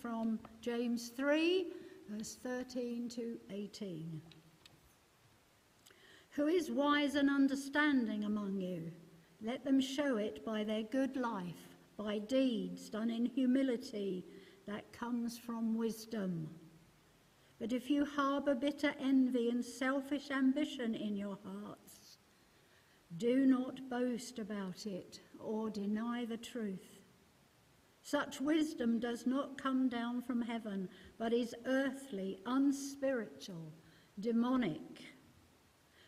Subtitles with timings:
[0.00, 1.66] from James 3,
[2.08, 4.20] verse 13 to 18.
[6.30, 8.90] Who is wise and understanding among you?
[9.42, 14.24] Let them show it by their good life, by deeds done in humility
[14.66, 16.48] that comes from wisdom.
[17.58, 22.18] But if you harbour bitter envy and selfish ambition in your hearts,
[23.16, 26.99] do not boast about it or deny the truth.
[28.02, 30.88] Such wisdom does not come down from heaven,
[31.18, 33.72] but is earthly, unspiritual,
[34.18, 35.02] demonic.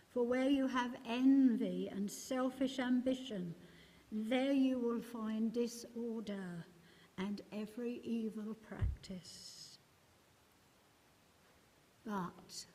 [0.08, 3.54] For where you have envy and selfish ambition,
[4.10, 6.66] there you will find disorder
[7.18, 9.78] and every evil practice.
[12.04, 12.66] But,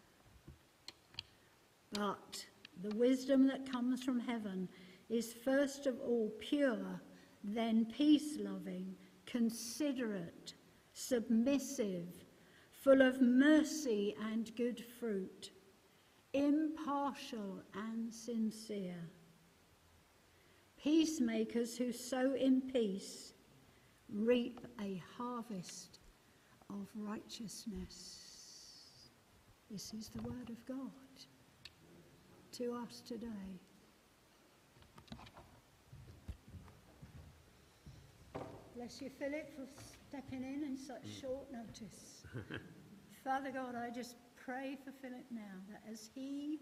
[1.92, 2.46] but
[2.82, 4.70] the wisdom that comes from heaven
[5.10, 7.02] is first of all pure,
[7.44, 8.96] then peace loving,
[9.28, 10.56] considerate,
[10.94, 12.08] submissive,
[12.72, 15.52] full of mercy and good fruit,
[16.34, 19.10] impartial and sincere.
[20.82, 23.34] Peacemakers who sow in peace
[24.10, 26.00] reap a harvest
[26.70, 29.10] of righteousness.
[29.70, 30.92] This is the word of God
[32.54, 33.60] to us today.
[38.78, 39.66] Bless you, Philip, for
[40.08, 41.22] stepping in in such mm.
[41.22, 42.22] short notice.
[43.24, 46.60] Father God, I just pray for Philip now that as he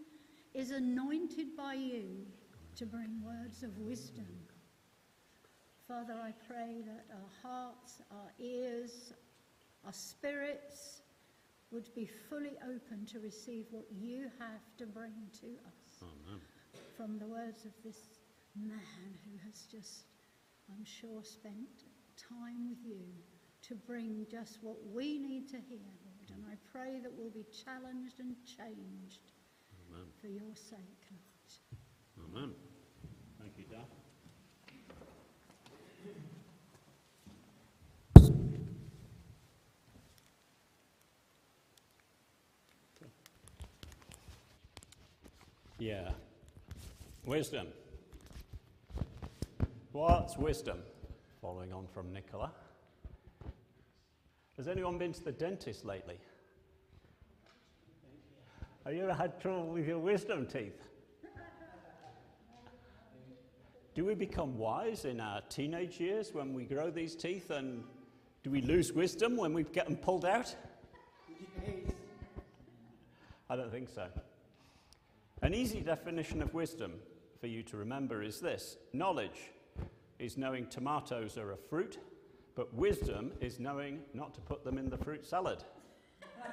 [0.54, 2.24] is anointed by you
[2.76, 4.26] to bring words of wisdom,
[5.86, 9.12] Father, I pray that our hearts, our ears,
[9.84, 11.02] our spirits
[11.70, 16.40] would be fully open to receive what you have to bring to us Amen.
[16.96, 17.98] from the words of this
[18.56, 20.06] man who has just,
[20.74, 21.84] I'm sure, spent
[22.16, 23.02] time with you
[23.62, 26.30] to bring just what we need to hear, Lord.
[26.34, 29.32] And I pray that we'll be challenged and changed
[29.90, 30.06] Amen.
[30.20, 32.34] for your sake, Lord.
[32.34, 32.54] Amen.
[33.40, 33.86] Thank you, Dad.
[45.78, 46.10] Yeah.
[47.26, 47.66] Wisdom.
[49.92, 50.78] What's wisdom?
[51.46, 52.50] Following on from Nicola.
[54.56, 56.18] Has anyone been to the dentist lately?
[58.84, 60.88] Have you ever had trouble with your wisdom teeth?
[63.94, 67.50] Do we become wise in our teenage years when we grow these teeth?
[67.50, 67.84] And
[68.42, 70.52] do we lose wisdom when we get them pulled out?
[73.48, 74.08] I don't think so.
[75.42, 76.94] An easy definition of wisdom
[77.40, 79.52] for you to remember is this knowledge
[80.18, 81.98] is knowing tomatoes are a fruit,
[82.54, 85.62] but wisdom is knowing not to put them in the fruit salad.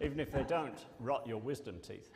[0.00, 2.10] Even if they don't rot your wisdom teeth.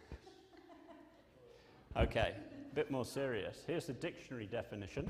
[1.97, 2.35] Okay,
[2.71, 3.65] a bit more serious.
[3.67, 5.09] Here's the dictionary definition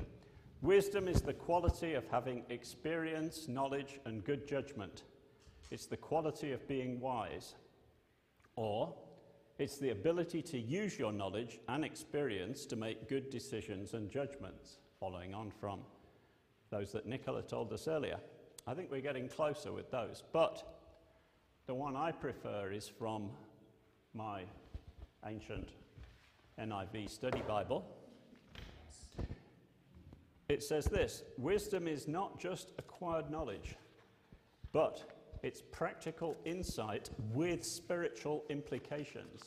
[0.63, 5.05] Wisdom is the quality of having experience, knowledge, and good judgment.
[5.71, 7.55] It's the quality of being wise.
[8.57, 8.95] Or,
[9.61, 14.79] it's the ability to use your knowledge and experience to make good decisions and judgments,
[14.99, 15.81] following on from
[16.71, 18.17] those that Nicola told us earlier.
[18.67, 20.23] I think we're getting closer with those.
[20.33, 20.81] But
[21.67, 23.29] the one I prefer is from
[24.15, 24.45] my
[25.27, 25.69] ancient
[26.59, 27.85] NIV study Bible.
[30.49, 33.77] It says this Wisdom is not just acquired knowledge,
[34.73, 39.43] but it's practical insight with spiritual implications.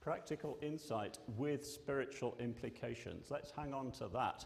[0.00, 3.30] Practical insight with spiritual implications.
[3.30, 4.44] Let's hang on to that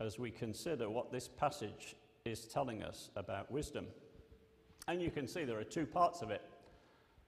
[0.00, 3.86] as we consider what this passage is telling us about wisdom.
[4.88, 6.42] And you can see there are two parts of it.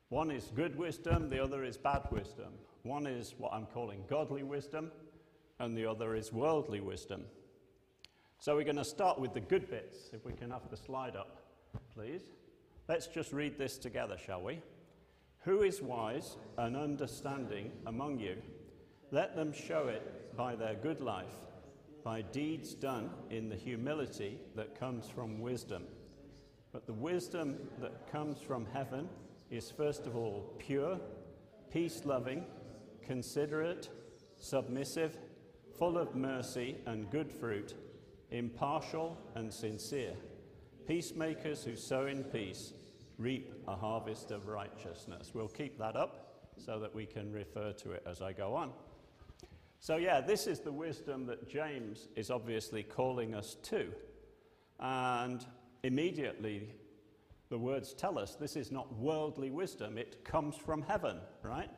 [0.09, 2.53] One is good wisdom, the other is bad wisdom.
[2.83, 4.91] One is what I'm calling godly wisdom,
[5.59, 7.25] and the other is worldly wisdom.
[8.39, 11.17] So we're going to start with the good bits, if we can have the slide
[11.17, 11.44] up,
[11.95, 12.23] please.
[12.89, 14.61] Let's just read this together, shall we?
[15.45, 18.37] Who is wise and understanding among you?
[19.11, 21.37] Let them show it by their good life,
[22.03, 25.85] by deeds done in the humility that comes from wisdom.
[26.73, 29.09] But the wisdom that comes from heaven
[29.51, 30.99] is first of all pure,
[31.71, 32.45] peace loving,
[33.07, 33.89] considerate,
[34.37, 35.17] submissive,
[35.79, 37.75] full of mercy and good fruit,
[38.31, 40.15] impartial and sincere.
[40.87, 42.73] Peacemakers who sow in peace
[43.19, 45.31] reap a harvest of righteousness.
[45.33, 48.73] We'll keep that up so that we can refer to it as I go on.
[49.81, 53.93] So, yeah, this is the wisdom that James is obviously calling us to.
[54.81, 55.45] And
[55.83, 56.71] immediately,
[57.51, 61.71] the words tell us this is not worldly wisdom, it comes from heaven, right?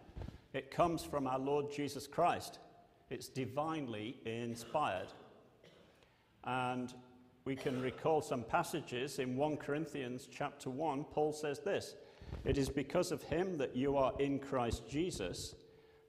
[0.52, 2.58] It comes from our Lord Jesus Christ.
[3.10, 5.12] It's divinely inspired.
[6.44, 6.94] And
[7.46, 11.04] we can recall some passages in 1 Corinthians chapter 1.
[11.04, 11.94] Paul says this
[12.44, 15.54] It is because of him that you are in Christ Jesus,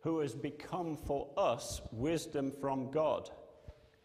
[0.02, 3.30] who has become for us wisdom from God.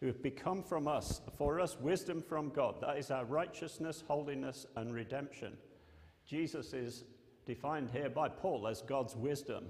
[0.00, 2.80] Who have become from us, for us, wisdom from God.
[2.80, 5.56] That is our righteousness, holiness, and redemption.
[6.26, 7.04] Jesus is
[7.46, 9.66] defined here by Paul as God's wisdom.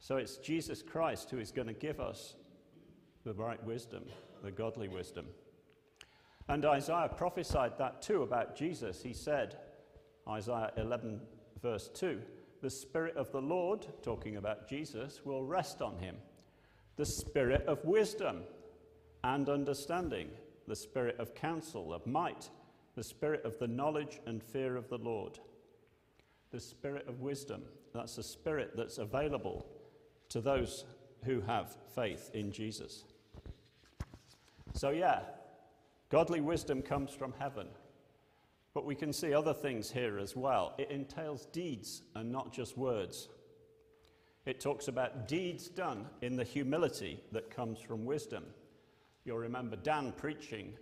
[0.00, 2.34] So it's Jesus Christ who is going to give us
[3.24, 4.04] the right wisdom,
[4.42, 5.26] the godly wisdom.
[6.48, 9.02] And Isaiah prophesied that too about Jesus.
[9.02, 9.58] He said,
[10.28, 11.20] Isaiah 11,
[11.62, 12.20] verse 2,
[12.62, 16.16] the Spirit of the Lord, talking about Jesus, will rest on him.
[16.96, 18.42] The Spirit of wisdom
[19.22, 20.28] and understanding,
[20.66, 22.50] the Spirit of counsel, of might,
[22.96, 25.38] the Spirit of the knowledge and fear of the Lord.
[26.50, 27.62] The Spirit of wisdom,
[27.92, 29.66] that's a spirit that's available
[30.30, 30.84] to those
[31.24, 33.04] who have faith in Jesus.
[34.74, 35.20] So, yeah,
[36.10, 37.68] Godly wisdom comes from heaven.
[38.74, 40.74] But we can see other things here as well.
[40.78, 43.28] It entails deeds and not just words.
[44.46, 48.44] It talks about deeds done in the humility that comes from wisdom.
[49.24, 50.72] You'll remember Dan preaching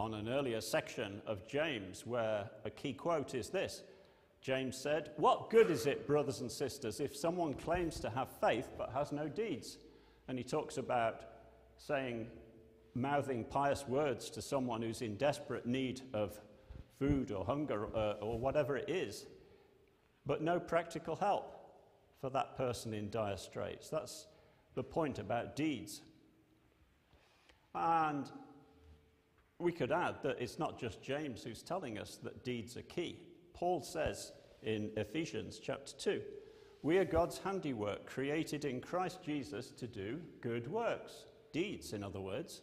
[0.00, 3.82] on an earlier section of James where a key quote is this
[4.40, 8.68] James said, What good is it, brothers and sisters, if someone claims to have faith
[8.76, 9.78] but has no deeds?
[10.28, 11.22] And he talks about
[11.78, 12.26] saying,
[12.96, 16.40] mouthing pious words to someone who's in desperate need of
[16.98, 19.26] food or hunger uh, or whatever it is,
[20.24, 21.52] but no practical help
[22.20, 23.90] for that person in dire straits.
[23.90, 24.26] That's
[24.74, 26.00] the point about deeds.
[27.74, 28.30] And
[29.58, 33.18] we could add that it's not just James who's telling us that deeds are key.
[33.52, 34.32] Paul says
[34.62, 36.22] in Ephesians chapter 2
[36.82, 42.20] We are God's handiwork, created in Christ Jesus to do good works, deeds, in other
[42.20, 42.62] words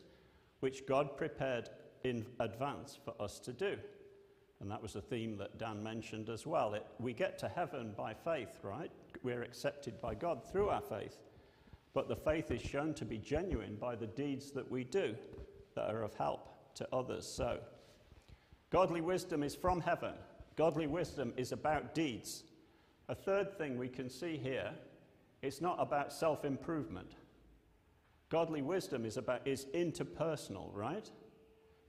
[0.64, 1.68] which God prepared
[2.06, 3.76] in advance for us to do.
[4.62, 6.74] And that was a theme that Dan mentioned as well.
[6.74, 8.90] It, we get to heaven by faith, right?
[9.24, 11.18] We're accepted by God through our faith.
[11.94, 15.18] But the faith is shown to be genuine by the deeds that we do
[15.76, 17.28] that are of help to others.
[17.28, 17.60] So,
[18.70, 20.14] godly wisdom is from heaven.
[20.56, 22.46] Godly wisdom is about deeds.
[23.10, 24.72] A third thing we can see here
[25.42, 27.18] it's not about self improvement.
[28.34, 31.08] Godly wisdom is, about, is interpersonal, right?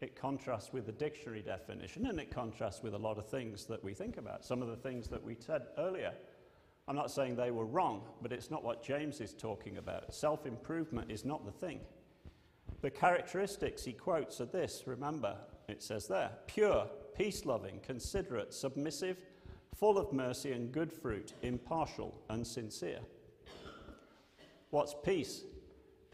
[0.02, 3.82] It contrasts with the dictionary definition and it contrasts with a lot of things that
[3.82, 4.44] we think about.
[4.44, 6.12] Some of the things that we said earlier.
[6.86, 10.14] I'm not saying they were wrong, but it's not what James is talking about.
[10.14, 11.80] Self improvement is not the thing.
[12.82, 16.86] The characteristics he quotes are this remember, it says there pure,
[17.16, 19.16] peace loving, considerate, submissive,
[19.74, 23.00] full of mercy and good fruit, impartial and sincere.
[24.68, 25.44] What's peace?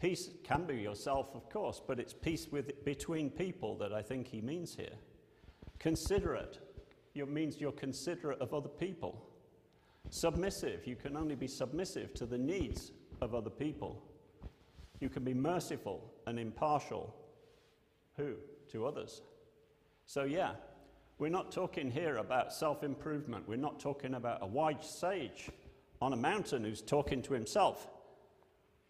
[0.01, 4.27] Peace can be yourself, of course, but it's peace with, between people that I think
[4.27, 4.95] he means here.
[5.77, 6.57] Considerate
[7.13, 9.21] it means you're considerate of other people.
[10.09, 14.01] Submissive, you can only be submissive to the needs of other people.
[14.99, 17.13] You can be merciful and impartial.
[18.17, 18.35] Who?
[18.71, 19.21] To others.
[20.05, 20.53] So, yeah,
[21.19, 23.47] we're not talking here about self improvement.
[23.47, 25.49] We're not talking about a wise sage
[26.01, 27.87] on a mountain who's talking to himself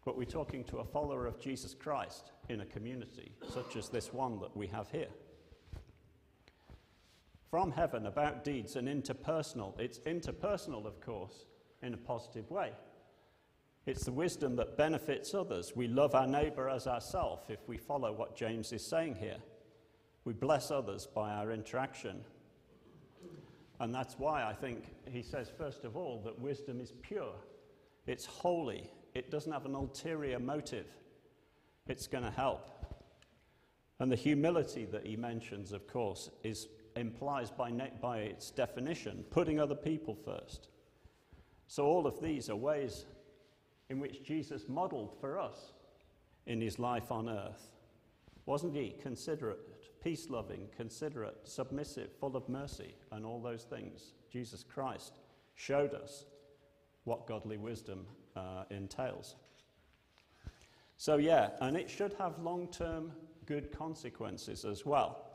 [0.06, 4.12] but we're talking to a follower of Jesus Christ in a community such as this
[4.12, 5.10] one that we have here.
[7.50, 9.78] From heaven about deeds and interpersonal.
[9.80, 11.46] It's interpersonal, of course,
[11.84, 12.72] in a positive way.
[13.86, 15.74] It's the wisdom that benefits others.
[15.76, 19.38] We love our neighbour as ourselves if we follow what James is saying here.
[20.24, 22.22] We bless others by our interaction.
[23.80, 27.34] And that's why I think he says, first of all, that wisdom is pure,
[28.06, 30.88] it's holy, it doesn't have an ulterior motive.
[31.88, 32.68] It's going to help.
[34.00, 39.60] And the humility that he mentions, of course, is, implies by, by its definition putting
[39.60, 40.70] other people first.
[41.68, 43.06] So, all of these are ways
[43.90, 45.74] in which Jesus modeled for us
[46.46, 47.72] in his life on earth.
[48.46, 54.14] Wasn't he considerate, peace loving, considerate, submissive, full of mercy, and all those things?
[54.32, 55.20] Jesus Christ
[55.56, 56.26] showed us
[57.04, 59.36] what godly wisdom uh, entails.
[60.98, 63.12] So, yeah, and it should have long term
[63.46, 65.26] good consequences as well.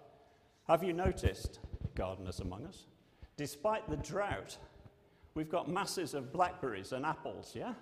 [0.69, 1.61] Have you noticed,
[1.95, 2.87] gardeners among us,
[3.37, 4.57] despite the drought,
[5.35, 7.75] we've got masses of blackberries and apples, yeah?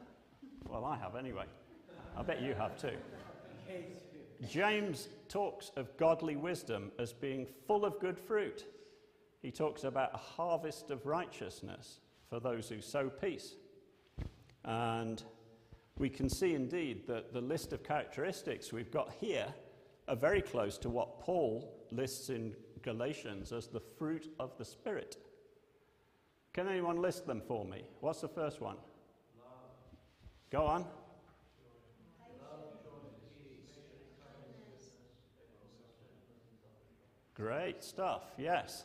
[0.68, 1.44] Well, I have anyway.
[2.16, 2.97] I bet you have too.
[4.49, 8.64] James talks of godly wisdom as being full of good fruit.
[9.42, 13.56] He talks about a harvest of righteousness for those who sow peace.
[14.64, 15.23] And
[15.99, 19.47] we can see indeed that the list of characteristics we've got here
[20.09, 25.16] are very close to what Paul lists in Galatians as the fruit of the Spirit.
[26.52, 27.85] Can anyone list them for me?
[28.00, 28.76] What's the first one?
[29.38, 29.49] Love.
[30.50, 30.85] Go on.
[37.35, 38.85] Great stuff, yes.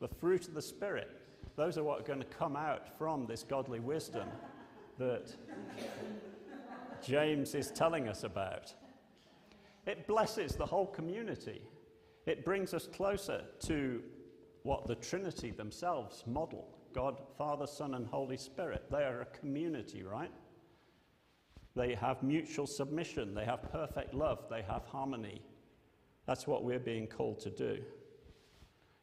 [0.00, 1.10] The fruit of the Spirit.
[1.56, 4.28] Those are what are going to come out from this godly wisdom
[4.98, 5.34] that
[7.02, 8.74] James is telling us about.
[9.86, 11.62] It blesses the whole community.
[12.26, 14.02] It brings us closer to
[14.64, 18.86] what the Trinity themselves model God, Father, Son, and Holy Spirit.
[18.90, 20.32] They are a community, right?
[21.76, 25.42] They have mutual submission, they have perfect love, they have harmony.
[26.26, 27.82] That's what we're being called to do.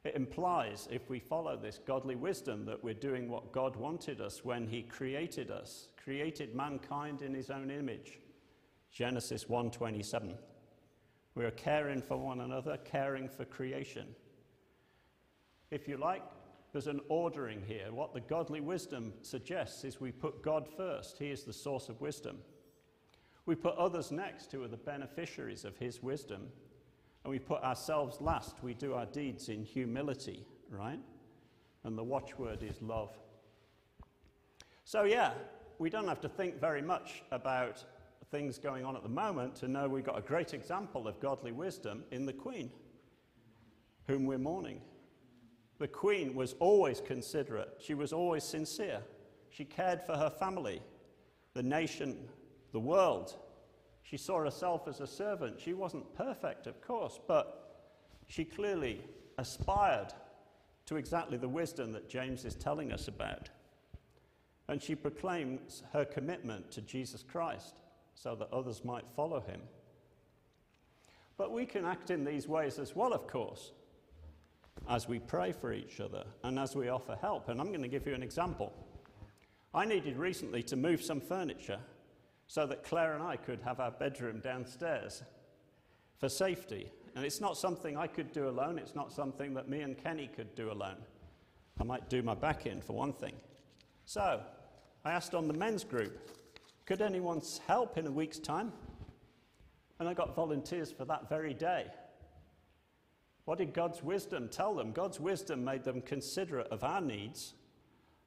[0.06, 4.46] It implies, if we follow this godly wisdom, that we're doing what God wanted us
[4.46, 8.20] when He created us, created mankind in His own image.
[8.92, 10.38] Genesis 1:27.
[11.34, 14.16] We are caring for one another, caring for creation.
[15.72, 16.24] If you like,
[16.72, 17.92] there's an ordering here.
[17.92, 21.18] What the godly wisdom suggests is we put God first.
[21.18, 22.38] He is the source of wisdom.
[23.48, 26.50] We put others next who are the beneficiaries of His wisdom.
[27.26, 28.58] And we put ourselves last.
[28.62, 31.00] We do our deeds in humility, right?
[31.84, 33.18] And the watchword is love.
[34.84, 35.32] So, yeah,
[35.80, 37.84] we don't have to think very much about
[38.30, 41.52] things going on at the moment to know we've got a great example of godly
[41.52, 42.70] wisdom in the Queen,
[44.06, 44.80] whom we're mourning.
[45.80, 49.02] The Queen was always considerate, she was always sincere.
[49.50, 50.80] She cared for her family,
[51.56, 52.28] the nation,
[52.72, 53.36] the world.
[54.06, 55.60] She saw herself as a servant.
[55.60, 57.88] She wasn't perfect, of course, but
[58.28, 59.02] she clearly
[59.40, 60.14] aspired
[60.86, 63.50] to exactly the wisdom that James is telling us about.
[64.68, 67.82] And she proclaims her commitment to Jesus Christ
[68.14, 69.62] so that others might follow him.
[71.36, 73.72] But we can act in these ways as well, of course,
[74.88, 77.50] as we pray for each other and as we offer help.
[77.50, 78.72] And I'm going to give you an example.
[79.74, 81.80] I needed recently to move some furniture
[82.48, 85.24] so that Claire and I could have our bedroom downstairs
[86.18, 86.92] for safety.
[87.16, 90.28] And it's not something I could do alone, it's not something that me and Kenny
[90.28, 90.98] could do alone.
[91.80, 93.34] I might do my back in for one thing.
[94.06, 94.42] So
[95.04, 96.32] I asked on the men's group
[96.86, 98.72] could anyone help in a week's time?
[100.00, 101.88] And I got volunteers for that very day.
[103.46, 104.92] What did God's wisdom tell them?
[104.92, 107.54] God's wisdom made them considerate of our needs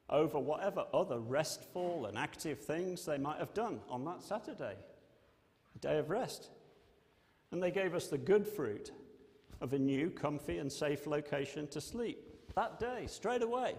[0.09, 4.75] over whatever other restful and active things they might have done on that Saturday,
[5.75, 6.49] a day of rest.
[7.51, 8.91] And they gave us the good fruit
[9.61, 13.75] of a new, comfy, and safe location to sleep that day, straight away.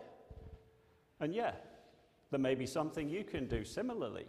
[1.21, 1.53] And yeah,
[2.31, 4.27] there may be something you can do similarly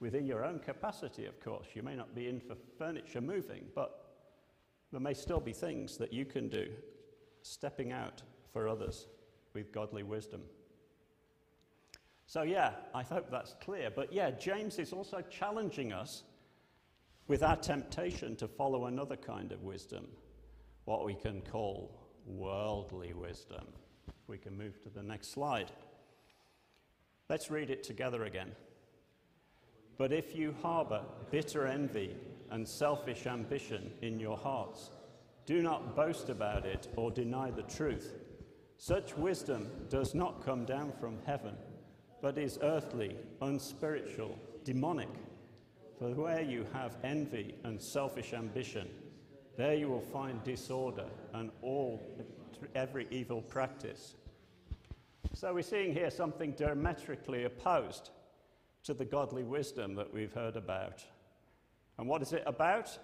[0.00, 1.66] within your own capacity, of course.
[1.74, 4.04] You may not be in for furniture moving, but
[4.90, 6.68] there may still be things that you can do
[7.42, 9.06] stepping out for others
[9.54, 10.42] with godly wisdom.
[12.28, 13.90] So, yeah, I hope that's clear.
[13.90, 16.24] But yeah, James is also challenging us
[17.26, 20.06] with our temptation to follow another kind of wisdom,
[20.84, 21.90] what we can call
[22.26, 23.64] worldly wisdom.
[24.08, 25.72] If we can move to the next slide.
[27.30, 28.52] Let's read it together again.
[29.96, 32.14] But if you harbor bitter envy
[32.50, 34.90] and selfish ambition in your hearts,
[35.46, 38.16] do not boast about it or deny the truth.
[38.76, 41.54] Such wisdom does not come down from heaven,
[42.20, 45.08] but is earthly, unspiritual, demonic.
[45.98, 48.88] For where you have envy and selfish ambition,
[49.56, 52.00] there you will find disorder and all
[52.74, 54.14] every evil practice.
[55.34, 58.10] So we're seeing here something diametrically opposed
[58.84, 61.04] to the godly wisdom that we've heard about.
[61.98, 62.96] And what is it about?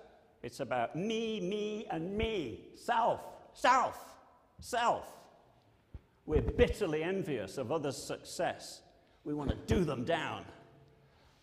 [0.43, 2.69] It's about me, me, and me.
[2.77, 3.21] Self,
[3.53, 4.17] self,
[4.61, 5.07] self.
[6.27, 8.83] We're bitterly envious of others' success.
[9.25, 10.45] We want to do them down.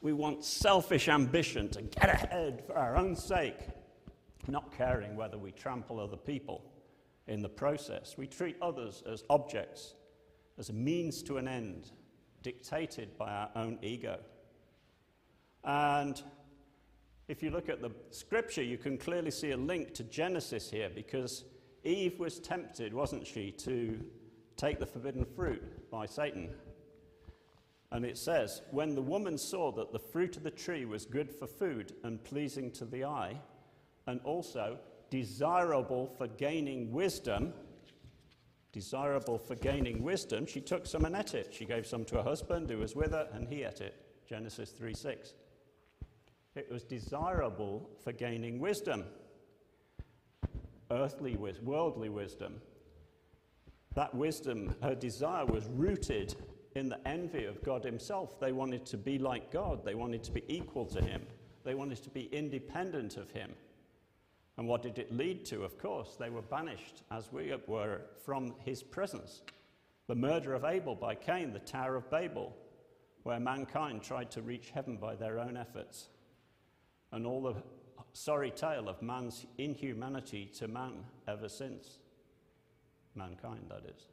[0.01, 3.59] We want selfish ambition to get ahead for our own sake,
[4.47, 6.63] not caring whether we trample other people
[7.27, 8.15] in the process.
[8.17, 9.95] We treat others as objects,
[10.57, 11.91] as a means to an end,
[12.41, 14.19] dictated by our own ego.
[15.63, 16.21] And
[17.27, 20.89] if you look at the scripture, you can clearly see a link to Genesis here
[20.93, 21.45] because
[21.83, 23.99] Eve was tempted, wasn't she, to
[24.57, 26.49] take the forbidden fruit by Satan.
[27.91, 31.31] And it says, When the woman saw that the fruit of the tree was good
[31.31, 33.39] for food and pleasing to the eye,
[34.07, 34.77] and also
[35.09, 37.53] desirable for gaining wisdom.
[38.71, 41.53] Desirable for gaining wisdom, she took some and ate it.
[41.53, 43.95] She gave some to her husband who was with her, and he ate it.
[44.27, 45.33] Genesis 3 6.
[46.55, 49.05] It was desirable for gaining wisdom,
[50.89, 52.61] earthly, worldly wisdom.
[53.93, 56.35] That wisdom, her desire, was rooted
[56.75, 58.39] in the envy of God Himself.
[58.39, 61.25] They wanted to be like God, they wanted to be equal to Him,
[61.63, 63.51] they wanted to be independent of Him.
[64.57, 65.63] And what did it lead to?
[65.63, 69.41] Of course, they were banished, as we were, from His presence.
[70.07, 72.55] The murder of Abel by Cain, the Tower of Babel,
[73.23, 76.09] where mankind tried to reach heaven by their own efforts.
[77.11, 77.55] And all the
[78.13, 81.99] sorry tale of man's inhumanity to man ever since.
[83.15, 84.07] Mankind, that is.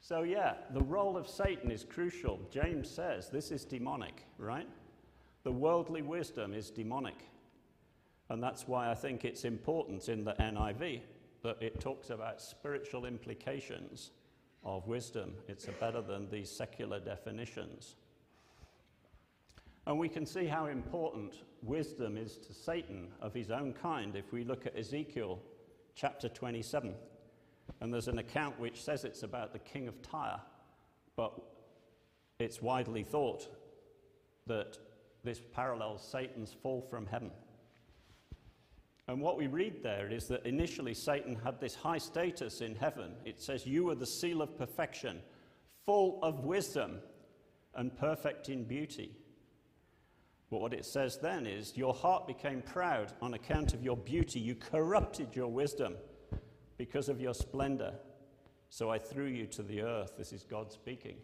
[0.00, 2.40] So, yeah, the role of Satan is crucial.
[2.50, 4.68] James says this is demonic, right?
[5.44, 7.18] The worldly wisdom is demonic.
[8.30, 11.00] And that's why I think it's important in the NIV
[11.42, 14.12] that it talks about spiritual implications
[14.64, 15.34] of wisdom.
[15.48, 17.96] It's better than these secular definitions.
[19.86, 24.32] And we can see how important wisdom is to Satan of his own kind if
[24.32, 25.40] we look at Ezekiel
[25.94, 26.94] chapter 27.
[27.80, 30.40] And there's an account which says it's about the king of Tyre,
[31.16, 31.32] but
[32.38, 33.48] it's widely thought
[34.46, 34.78] that
[35.22, 37.30] this parallels Satan's fall from heaven.
[39.08, 43.12] And what we read there is that initially Satan had this high status in heaven.
[43.24, 45.20] It says, You are the seal of perfection,
[45.84, 47.00] full of wisdom
[47.74, 49.16] and perfect in beauty.
[50.50, 54.38] But what it says then is, Your heart became proud on account of your beauty.
[54.38, 55.96] You corrupted your wisdom
[56.80, 57.92] because of your splendor.
[58.70, 60.14] So I threw you to the earth.
[60.16, 61.16] This is God speaking.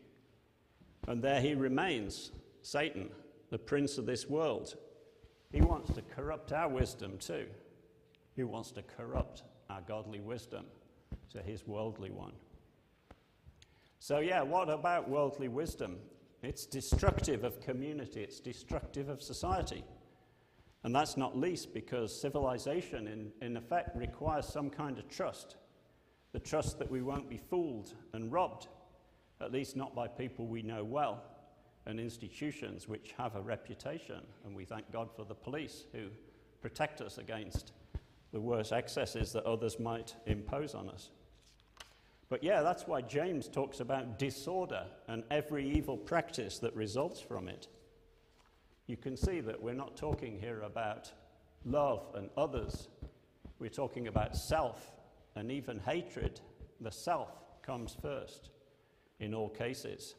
[1.09, 3.09] And there he remains, Satan,
[3.49, 4.75] the prince of this world.
[5.51, 7.47] He wants to corrupt our wisdom too.
[8.35, 10.67] He wants to corrupt our godly wisdom
[11.31, 12.35] to his worldly one.
[13.99, 15.97] So, yeah, what about worldly wisdom?
[16.43, 19.85] It's destructive of community, it's destructive of society.
[20.87, 25.57] And that's not least because civilization, in, in effect, requires some kind of trust
[26.33, 28.69] the trust that we won't be fooled and robbed,
[29.41, 31.25] at least not by people we know well,
[31.87, 34.21] and institutions which have a reputation.
[34.45, 36.09] And we thank God for the police who
[36.61, 37.73] protect us against
[38.33, 41.11] the worst excesses that others might impose on us.
[42.29, 47.49] But yeah, that's why James talks about disorder and every evil practice that results from
[47.49, 47.67] it
[48.87, 51.11] you can see that we're not talking here about
[51.65, 52.89] love and others.
[53.59, 54.93] We're talking about self
[55.35, 56.41] and even hatred.
[56.81, 57.31] The self
[57.63, 58.51] comes first
[59.19, 60.15] in all cases.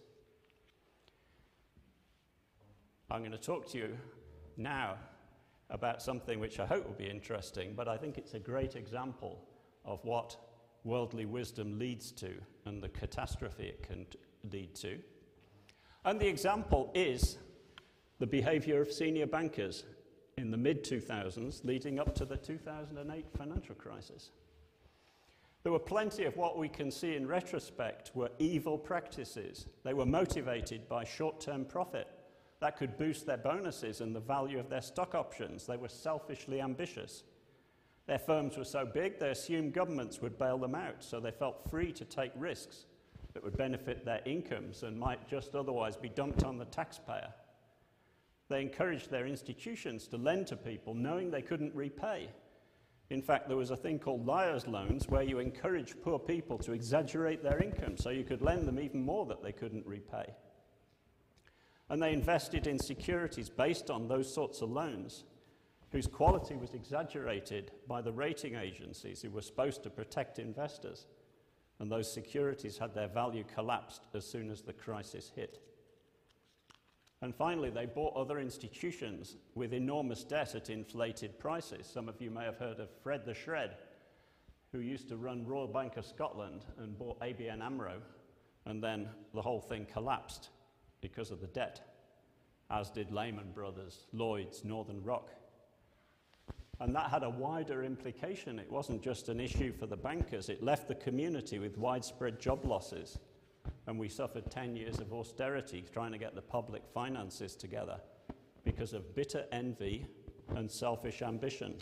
[3.09, 3.97] I'm going to talk to you
[4.57, 4.95] now
[5.69, 9.45] about something which I hope will be interesting, but I think it's a great example
[9.85, 10.35] of what
[10.83, 12.33] worldly wisdom leads to
[12.65, 14.05] and the catastrophe it can
[14.51, 14.99] lead to.
[16.03, 17.37] And the example is
[18.19, 19.83] the behavior of senior bankers
[20.37, 24.31] in the mid 2000s leading up to the 2008 financial crisis.
[25.63, 29.67] There were plenty of what we can see in retrospect were evil practices.
[29.83, 32.07] They were motivated by short term profit.
[32.59, 35.65] That could boost their bonuses and the value of their stock options.
[35.65, 37.23] They were selfishly ambitious.
[38.07, 41.69] Their firms were so big, they assumed governments would bail them out, so they felt
[41.69, 42.85] free to take risks
[43.33, 47.33] that would benefit their incomes and might just otherwise be dumped on the taxpayer.
[48.49, 52.29] They encouraged their institutions to lend to people knowing they couldn't repay.
[53.09, 56.73] In fact, there was a thing called liar's loans where you encourage poor people to
[56.73, 60.33] exaggerate their income so you could lend them even more that they couldn't repay.
[61.89, 65.23] And they invested in securities based on those sorts of loans,
[65.91, 71.07] whose quality was exaggerated by the rating agencies who were supposed to protect investors.
[71.79, 75.59] And those securities had their value collapsed as soon as the crisis hit.
[77.21, 81.87] And finally, they bought other institutions with enormous debt at inflated prices.
[81.91, 83.77] Some of you may have heard of Fred the Shred,
[84.71, 88.01] who used to run Royal Bank of Scotland and bought ABN Amro,
[88.65, 90.49] and then the whole thing collapsed
[91.01, 91.81] because of the debt,
[92.69, 95.31] as did Lehman Brothers, Lloyds, Northern Rock.
[96.79, 98.59] And that had a wider implication.
[98.59, 102.63] It wasn't just an issue for the bankers, it left the community with widespread job
[102.63, 103.17] losses
[103.87, 107.99] and we suffered 10 years of austerity trying to get the public finances together
[108.63, 110.05] because of bitter envy
[110.55, 111.75] and selfish ambition.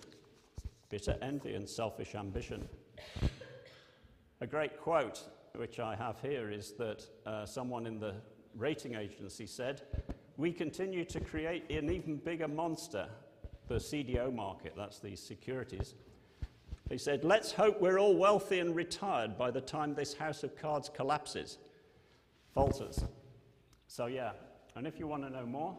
[0.89, 2.69] Bitter envy and selfish ambition.
[4.41, 5.23] A great quote,
[5.55, 8.13] which I have here, is that uh, someone in the
[8.55, 9.81] rating agency said,
[10.37, 13.07] We continue to create an even bigger monster
[13.67, 15.95] the CDO market, that's the securities.
[16.89, 20.55] He said, Let's hope we're all wealthy and retired by the time this house of
[20.55, 21.57] cards collapses,
[22.55, 23.03] falters.
[23.87, 24.31] So, yeah,
[24.75, 25.77] and if you want to know more,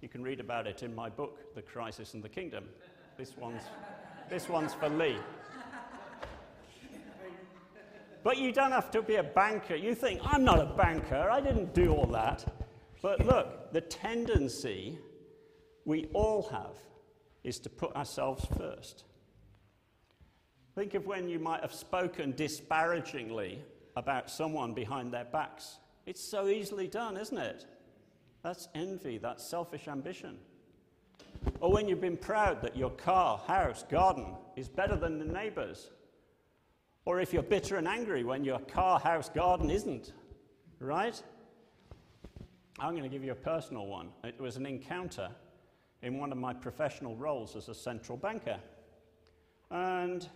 [0.00, 2.64] you can read about it in my book, The Crisis and the Kingdom.
[3.18, 3.62] This one's,
[4.30, 5.18] this one's for Lee.
[8.24, 9.74] But you don't have to be a banker.
[9.74, 12.44] You think, I'm not a banker, I didn't do all that.
[13.02, 14.96] But look, the tendency
[15.84, 16.76] we all have
[17.42, 19.04] is to put ourselves first.
[20.76, 23.58] Think of when you might have spoken disparagingly
[23.96, 25.78] about someone behind their backs.
[26.06, 27.66] It's so easily done, isn't it?
[28.42, 30.38] That's envy, that's selfish ambition.
[31.60, 35.90] Or when you've been proud that your car, house, garden is better than the neighbour's.
[37.04, 40.12] Or if you're bitter and angry when your car, house, garden isn't.
[40.78, 41.20] Right?
[42.78, 44.08] I'm going to give you a personal one.
[44.24, 45.28] It was an encounter
[46.02, 48.58] in one of my professional roles as a central banker.
[49.70, 50.28] And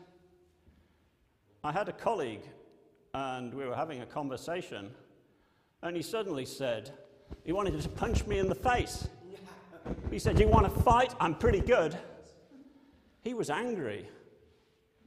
[1.64, 2.42] I had a colleague,
[3.14, 4.90] and we were having a conversation,
[5.82, 6.92] and he suddenly said,
[7.44, 9.08] he wanted to punch me in the face.
[10.10, 11.14] He said, You want to fight?
[11.20, 11.96] I'm pretty good.
[13.22, 14.08] He was angry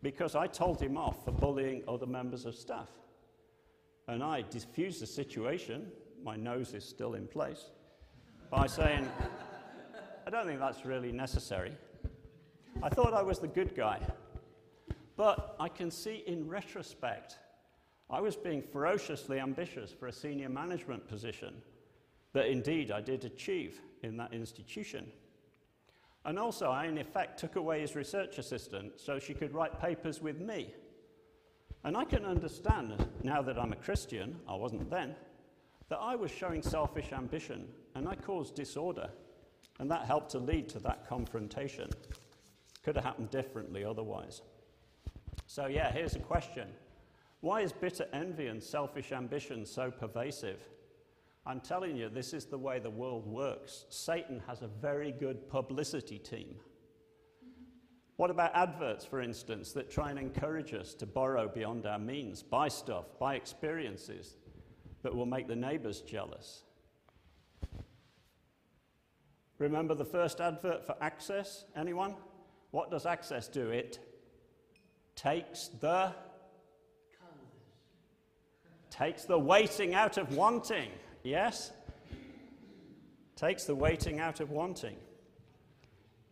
[0.01, 2.89] because I told him off for bullying other members of staff.
[4.07, 5.91] And I diffused the situation,
[6.23, 7.71] my nose is still in place,
[8.49, 9.07] by saying,
[10.27, 11.73] I don't think that's really necessary.
[12.81, 13.99] I thought I was the good guy.
[15.15, 17.37] But I can see in retrospect,
[18.09, 21.53] I was being ferociously ambitious for a senior management position
[22.33, 25.11] that indeed I did achieve in that institution.
[26.25, 30.21] And also, I in effect took away his research assistant so she could write papers
[30.21, 30.73] with me.
[31.83, 35.15] And I can understand now that I'm a Christian, I wasn't then,
[35.87, 39.09] that I was showing selfish ambition and I caused disorder.
[39.79, 41.89] And that helped to lead to that confrontation.
[42.83, 44.41] Could have happened differently otherwise.
[45.47, 46.67] So, yeah, here's a question
[47.41, 50.59] Why is bitter envy and selfish ambition so pervasive?
[51.45, 53.85] I'm telling you, this is the way the world works.
[53.89, 56.55] Satan has a very good publicity team.
[58.17, 62.43] What about adverts, for instance, that try and encourage us to borrow beyond our means,
[62.43, 64.35] buy stuff, buy experiences
[65.03, 66.63] that will make the neighbors jealous?
[69.57, 71.63] Remember the first advert for Access?
[71.77, 72.15] Anyone?
[72.71, 73.69] What does Access do?
[73.69, 73.99] It
[75.15, 76.13] takes the
[78.89, 80.89] takes the waiting out of wanting.
[81.23, 81.71] Yes?
[83.35, 84.95] Takes the waiting out of wanting.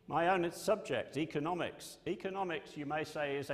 [0.08, 1.98] My own subject, economics.
[2.08, 3.52] Economics, you may say, is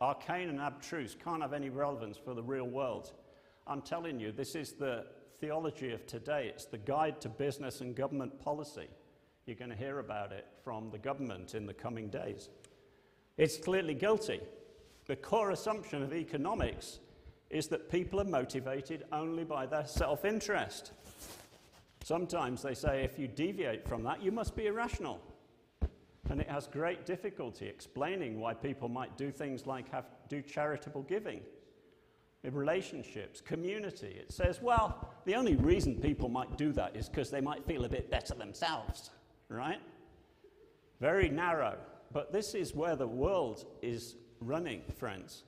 [0.00, 3.12] arcane and abstruse, can't have any relevance for the real world.
[3.66, 5.06] I'm telling you, this is the
[5.40, 6.50] theology of today.
[6.52, 8.88] It's the guide to business and government policy.
[9.46, 12.50] You're going to hear about it from the government in the coming days.
[13.36, 14.40] It's clearly guilty.
[15.06, 17.00] The core assumption of economics
[17.54, 20.90] is that people are motivated only by their self interest.
[22.02, 25.20] Sometimes they say if you deviate from that, you must be irrational.
[26.30, 31.02] And it has great difficulty explaining why people might do things like have, do charitable
[31.02, 31.42] giving
[32.42, 34.16] in relationships, community.
[34.18, 37.84] It says, well, the only reason people might do that is because they might feel
[37.84, 39.10] a bit better themselves,
[39.48, 39.80] right?
[41.00, 41.76] Very narrow.
[42.12, 45.44] But this is where the world is running, friends.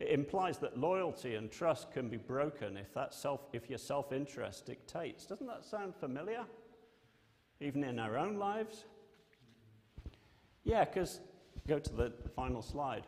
[0.00, 4.12] It implies that loyalty and trust can be broken if, that self, if your self
[4.12, 5.24] interest dictates.
[5.24, 6.44] Doesn't that sound familiar?
[7.60, 8.84] Even in our own lives?
[10.64, 11.20] Yeah, because
[11.68, 13.06] go to the final slide.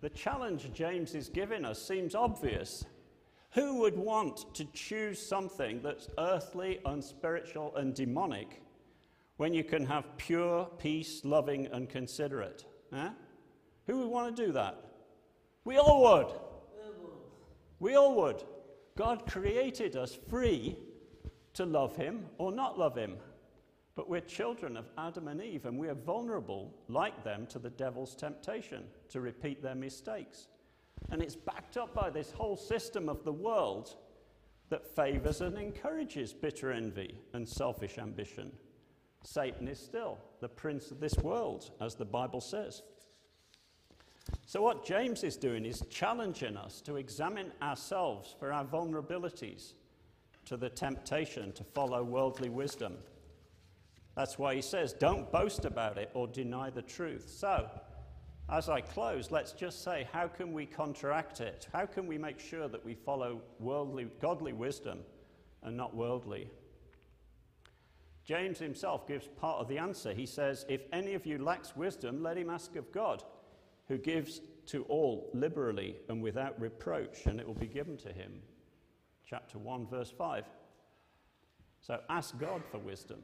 [0.00, 2.84] The challenge James is giving us seems obvious.
[3.52, 8.62] Who would want to choose something that's earthly, unspiritual, and demonic
[9.36, 12.64] when you can have pure, peace, loving, and considerate?
[12.92, 13.08] Eh?
[13.86, 14.87] Who would want to do that?
[15.68, 16.32] We all would.
[17.78, 18.42] We all would.
[18.96, 20.78] God created us free
[21.52, 23.18] to love Him or not love Him.
[23.94, 27.68] But we're children of Adam and Eve, and we are vulnerable, like them, to the
[27.68, 30.48] devil's temptation to repeat their mistakes.
[31.10, 33.94] And it's backed up by this whole system of the world
[34.70, 38.52] that favors and encourages bitter envy and selfish ambition.
[39.22, 42.80] Satan is still the prince of this world, as the Bible says.
[44.48, 49.74] So, what James is doing is challenging us to examine ourselves for our vulnerabilities
[50.46, 52.94] to the temptation to follow worldly wisdom.
[54.16, 57.28] That's why he says, don't boast about it or deny the truth.
[57.28, 57.68] So,
[58.48, 61.68] as I close, let's just say, how can we counteract it?
[61.70, 65.00] How can we make sure that we follow worldly, godly wisdom
[65.62, 66.48] and not worldly?
[68.24, 70.14] James himself gives part of the answer.
[70.14, 73.22] He says, If any of you lacks wisdom, let him ask of God,
[73.88, 78.40] who gives to all liberally and without reproach, and it will be given to him.
[79.24, 80.44] Chapter 1, verse 5.
[81.80, 83.22] So ask God for wisdom.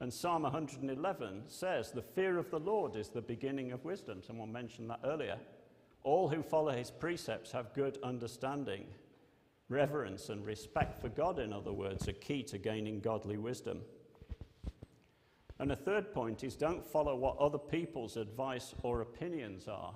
[0.00, 4.22] And Psalm 111 says, The fear of the Lord is the beginning of wisdom.
[4.22, 5.38] Someone mentioned that earlier.
[6.02, 8.86] All who follow his precepts have good understanding.
[9.68, 13.82] Reverence and respect for God, in other words, are key to gaining godly wisdom.
[15.62, 19.94] And a third point is don't follow what other people's advice or opinions are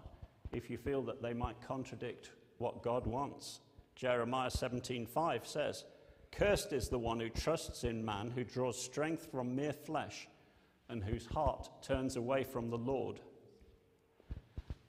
[0.53, 3.59] if you feel that they might contradict what God wants.
[3.97, 5.85] Jeremiah 17:5 says,
[6.31, 10.29] "Cursed is the one who trusts in man, who draws strength from mere flesh,
[10.89, 13.21] and whose heart turns away from the Lord."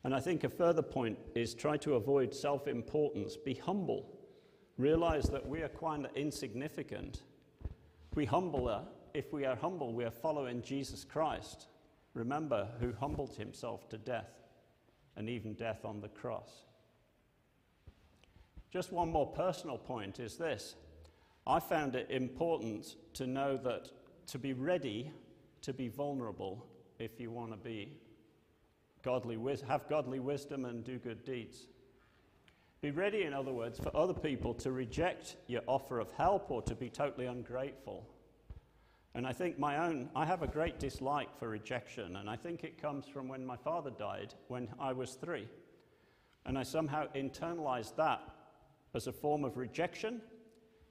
[0.03, 4.15] And I think a further point is try to avoid self-importance, be humble.
[4.77, 7.23] Realize that we are quite insignificant.
[8.13, 8.87] We humbler
[9.17, 11.69] if we are humble, we are following Jesus Christ.
[12.13, 14.29] Remember, who humbled himself to death
[15.15, 16.65] and even death on the cross.
[18.69, 20.75] Just one more personal point is this
[21.47, 23.89] I found it important to know that
[24.27, 25.11] to be ready
[25.63, 26.67] to be vulnerable
[26.99, 27.97] if you want to be
[29.01, 31.65] godly, have godly wisdom and do good deeds.
[32.81, 36.61] Be ready, in other words, for other people to reject your offer of help or
[36.61, 38.07] to be totally ungrateful.
[39.15, 42.63] And I think my own, I have a great dislike for rejection, and I think
[42.63, 45.47] it comes from when my father died when I was three.
[46.45, 48.21] And I somehow internalized that
[48.93, 50.21] as a form of rejection,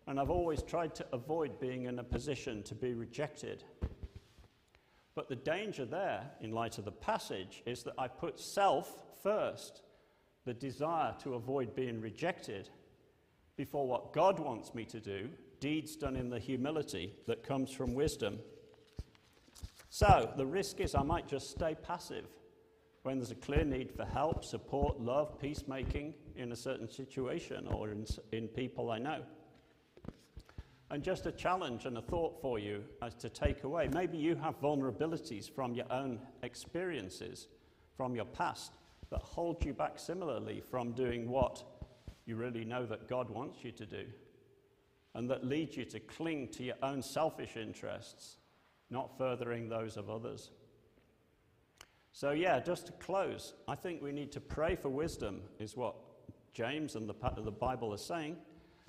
[0.06, 3.64] and I've always tried to avoid being in a position to be rejected.
[5.14, 9.82] But the danger there, in light of the passage, is that I put self first,
[10.44, 12.68] the desire to avoid being rejected,
[13.56, 17.94] before what God wants me to do deeds done in the humility that comes from
[17.94, 18.38] wisdom.
[19.90, 22.26] So, the risk is I might just stay passive
[23.02, 27.90] when there's a clear need for help, support, love, peacemaking in a certain situation or
[27.90, 29.22] in, in people I know.
[30.90, 33.88] And just a challenge and a thought for you as to take away.
[33.92, 37.48] Maybe you have vulnerabilities from your own experiences,
[37.96, 38.72] from your past,
[39.10, 41.62] that hold you back similarly from doing what
[42.26, 44.04] you really know that God wants you to do
[45.16, 48.36] and that lead you to cling to your own selfish interests,
[48.90, 50.50] not furthering those of others.
[52.12, 55.94] So, yeah, just to close, I think we need to pray for wisdom, is what
[56.52, 58.36] James and the, part of the Bible are saying,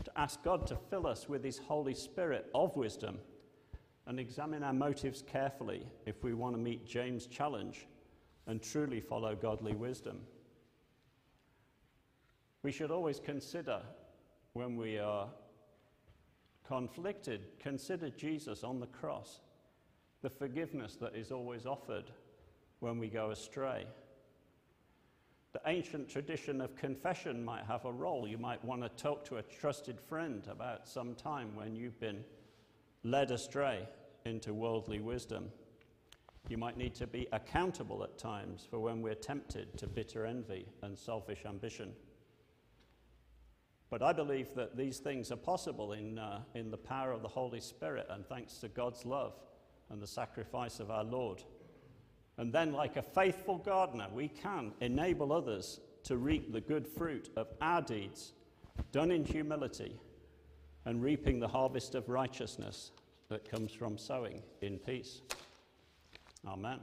[0.03, 3.19] to ask God to fill us with His Holy Spirit of wisdom
[4.05, 7.87] and examine our motives carefully if we want to meet James' challenge
[8.47, 10.19] and truly follow godly wisdom.
[12.63, 13.79] We should always consider
[14.51, 15.29] when we are
[16.67, 19.39] conflicted, consider Jesus on the cross,
[20.21, 22.11] the forgiveness that is always offered
[22.79, 23.85] when we go astray.
[25.53, 28.27] The ancient tradition of confession might have a role.
[28.27, 32.23] You might want to talk to a trusted friend about some time when you've been
[33.03, 33.87] led astray
[34.25, 35.49] into worldly wisdom.
[36.49, 40.65] You might need to be accountable at times for when we're tempted to bitter envy
[40.81, 41.93] and selfish ambition.
[43.89, 47.27] But I believe that these things are possible in, uh, in the power of the
[47.27, 49.33] Holy Spirit and thanks to God's love
[49.89, 51.43] and the sacrifice of our Lord.
[52.37, 57.29] And then, like a faithful gardener, we can enable others to reap the good fruit
[57.35, 58.33] of our deeds,
[58.91, 59.99] done in humility,
[60.85, 62.91] and reaping the harvest of righteousness
[63.29, 65.21] that comes from sowing in peace.
[66.45, 66.79] Amen.